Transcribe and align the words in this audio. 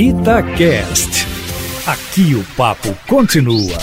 Itacast. 0.00 1.26
Aqui 1.84 2.32
o 2.32 2.44
papo 2.56 2.94
continua. 3.08 3.76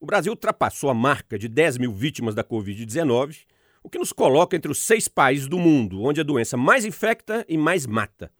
O 0.00 0.06
Brasil 0.06 0.30
ultrapassou 0.30 0.88
a 0.88 0.94
marca 0.94 1.36
de 1.36 1.48
10 1.48 1.78
mil 1.78 1.92
vítimas 1.92 2.36
da 2.36 2.44
Covid-19, 2.44 3.38
o 3.82 3.90
que 3.90 3.98
nos 3.98 4.12
coloca 4.12 4.54
entre 4.54 4.70
os 4.70 4.78
seis 4.78 5.08
países 5.08 5.48
do 5.48 5.58
mundo 5.58 6.04
onde 6.04 6.20
a 6.20 6.24
doença 6.24 6.56
mais 6.56 6.84
infecta 6.84 7.44
e 7.48 7.58
mais 7.58 7.84
mata. 7.84 8.30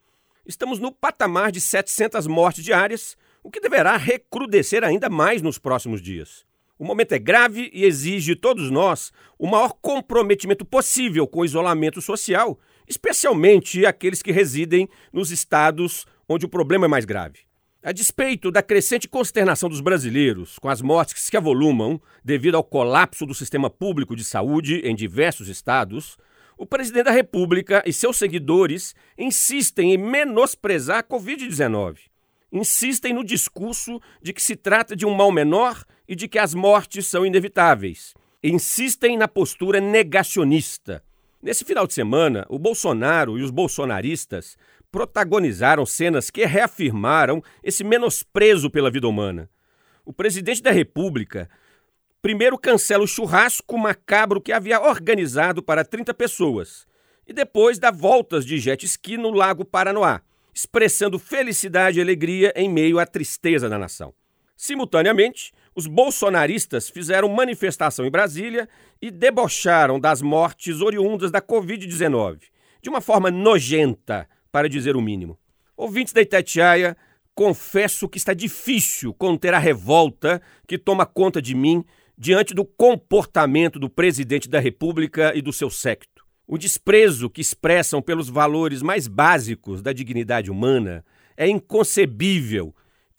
Estamos 0.46 0.78
no 0.78 0.92
patamar 0.92 1.50
de 1.50 1.60
700 1.60 2.28
mortes 2.28 2.62
diárias, 2.62 3.16
o 3.42 3.50
que 3.50 3.58
deverá 3.58 3.96
recrudescer 3.96 4.84
ainda 4.84 5.10
mais 5.10 5.42
nos 5.42 5.58
próximos 5.58 6.00
dias. 6.00 6.46
O 6.78 6.84
momento 6.84 7.10
é 7.10 7.18
grave 7.18 7.72
e 7.74 7.84
exige 7.84 8.34
de 8.34 8.40
todos 8.40 8.70
nós 8.70 9.12
o 9.36 9.48
maior 9.48 9.72
comprometimento 9.82 10.64
possível 10.64 11.26
com 11.26 11.40
o 11.40 11.44
isolamento 11.44 12.00
social, 12.00 12.56
especialmente 12.88 13.84
aqueles 13.86 14.22
que 14.22 14.32
residem 14.32 14.88
nos 15.12 15.30
estados 15.30 16.06
onde 16.28 16.46
o 16.46 16.48
problema 16.48 16.86
é 16.86 16.88
mais 16.88 17.04
grave. 17.04 17.40
A 17.82 17.92
despeito 17.92 18.50
da 18.50 18.62
crescente 18.62 19.06
consternação 19.06 19.68
dos 19.68 19.80
brasileiros 19.80 20.58
com 20.58 20.68
as 20.68 20.80
mortes 20.80 21.14
que 21.14 21.20
se 21.20 21.36
avolumam 21.36 22.00
devido 22.24 22.54
ao 22.54 22.64
colapso 22.64 23.26
do 23.26 23.34
sistema 23.34 23.68
público 23.68 24.16
de 24.16 24.24
saúde 24.24 24.80
em 24.84 24.94
diversos 24.94 25.48
estados, 25.48 26.16
o 26.56 26.64
presidente 26.64 27.04
da 27.04 27.10
República 27.10 27.82
e 27.84 27.92
seus 27.92 28.16
seguidores 28.16 28.94
insistem 29.18 29.92
em 29.92 29.98
menosprezar 29.98 30.98
a 30.98 31.02
Covid-19 31.02 32.14
insistem 32.54 33.12
no 33.12 33.24
discurso 33.24 34.00
de 34.22 34.32
que 34.32 34.40
se 34.40 34.54
trata 34.54 34.94
de 34.94 35.04
um 35.04 35.12
mal 35.12 35.32
menor 35.32 35.84
e 36.08 36.14
de 36.14 36.28
que 36.28 36.38
as 36.38 36.54
mortes 36.54 37.08
são 37.08 37.26
inevitáveis. 37.26 38.14
Insistem 38.42 39.18
na 39.18 39.26
postura 39.26 39.80
negacionista. 39.80 41.02
Nesse 41.44 41.62
final 41.62 41.86
de 41.86 41.92
semana, 41.92 42.46
o 42.48 42.58
Bolsonaro 42.58 43.38
e 43.38 43.42
os 43.42 43.50
bolsonaristas 43.50 44.56
protagonizaram 44.90 45.84
cenas 45.84 46.30
que 46.30 46.46
reafirmaram 46.46 47.42
esse 47.62 47.84
menosprezo 47.84 48.70
pela 48.70 48.90
vida 48.90 49.06
humana. 49.06 49.50
O 50.06 50.12
presidente 50.12 50.62
da 50.62 50.70
República 50.70 51.50
primeiro 52.22 52.56
cancela 52.56 53.04
o 53.04 53.06
churrasco 53.06 53.76
macabro 53.76 54.40
que 54.40 54.54
havia 54.54 54.80
organizado 54.80 55.62
para 55.62 55.84
30 55.84 56.14
pessoas 56.14 56.86
e 57.26 57.32
depois 57.34 57.78
dá 57.78 57.90
voltas 57.90 58.46
de 58.46 58.56
jet 58.58 58.86
ski 58.86 59.18
no 59.18 59.30
Lago 59.30 59.66
Paranoá 59.66 60.22
expressando 60.54 61.18
felicidade 61.18 61.98
e 61.98 62.02
alegria 62.02 62.54
em 62.56 62.70
meio 62.70 62.98
à 62.98 63.04
tristeza 63.04 63.68
da 63.68 63.78
nação. 63.78 64.14
Simultaneamente, 64.56 65.52
os 65.74 65.86
bolsonaristas 65.86 66.88
fizeram 66.88 67.28
manifestação 67.28 68.06
em 68.06 68.10
Brasília 68.10 68.68
e 69.02 69.10
debocharam 69.10 69.98
das 69.98 70.22
mortes 70.22 70.80
oriundas 70.80 71.30
da 71.30 71.42
Covid-19, 71.42 72.42
de 72.80 72.88
uma 72.88 73.00
forma 73.00 73.30
nojenta, 73.30 74.28
para 74.52 74.68
dizer 74.68 74.94
o 74.96 75.02
mínimo. 75.02 75.38
Ouvintes 75.76 76.12
da 76.12 76.20
Itatiaia, 76.22 76.96
confesso 77.34 78.08
que 78.08 78.18
está 78.18 78.32
difícil 78.32 79.12
conter 79.12 79.52
a 79.52 79.58
revolta 79.58 80.40
que 80.68 80.78
toma 80.78 81.04
conta 81.04 81.42
de 81.42 81.54
mim 81.54 81.84
diante 82.16 82.54
do 82.54 82.64
comportamento 82.64 83.78
do 83.78 83.90
presidente 83.90 84.48
da 84.48 84.60
República 84.60 85.32
e 85.34 85.42
do 85.42 85.52
seu 85.52 85.68
séquito. 85.68 86.24
O 86.46 86.56
desprezo 86.56 87.28
que 87.28 87.40
expressam 87.40 88.00
pelos 88.00 88.28
valores 88.28 88.82
mais 88.82 89.08
básicos 89.08 89.82
da 89.82 89.92
dignidade 89.92 90.50
humana 90.50 91.04
é 91.36 91.48
inconcebível, 91.48 92.74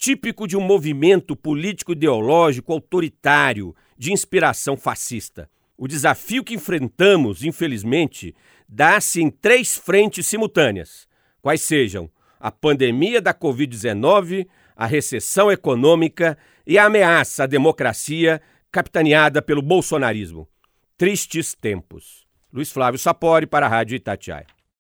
típico 0.06 0.48
de 0.48 0.56
um 0.56 0.62
movimento 0.62 1.36
político-ideológico 1.36 2.72
autoritário 2.72 3.76
de 3.98 4.14
inspiração 4.14 4.78
fascista. 4.78 5.50
O 5.76 5.88
desafio 5.88 6.44
que 6.44 6.54
enfrentamos, 6.54 7.44
infelizmente, 7.44 8.36
dá-se 8.70 9.20
em 9.20 9.32
três 9.32 9.76
frentes 9.76 10.28
simultâneas, 10.28 11.08
quais 11.42 11.62
sejam 11.62 12.08
a 12.40 12.52
pandemia 12.52 13.20
da 13.20 13.34
Covid-19, 13.34 14.48
a 14.76 14.86
recessão 14.86 15.52
econômica 15.52 16.38
e 16.68 16.78
a 16.78 16.86
ameaça 16.86 17.46
à 17.46 17.48
democracia 17.48 18.40
capitaneada 18.72 19.42
pelo 19.42 19.64
bolsonarismo. 19.64 20.48
Tristes 20.96 21.56
tempos. 21.56 22.28
Luiz 22.54 22.72
Flávio 22.72 23.00
Sapori 23.00 23.48
para 23.48 23.66
a 23.66 23.70
Rádio 23.70 23.96
Itatiaia. 23.96 24.46